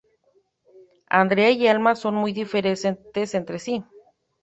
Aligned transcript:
Andrea 1.11 1.51
y 1.51 1.67
Alma 1.67 1.93
son 1.95 2.15
muy 2.15 2.33
diferentes 2.33 3.35
entre 3.35 3.59
sí. 3.59 3.83